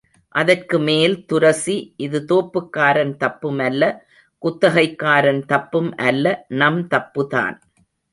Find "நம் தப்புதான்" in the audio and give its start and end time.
6.53-7.55